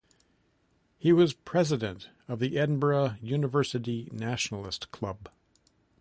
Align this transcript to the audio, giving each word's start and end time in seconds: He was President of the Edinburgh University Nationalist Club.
He 0.97 1.13
was 1.13 1.33
President 1.33 2.09
of 2.27 2.39
the 2.39 2.57
Edinburgh 2.57 3.17
University 3.21 4.09
Nationalist 4.11 4.89
Club. 4.91 5.29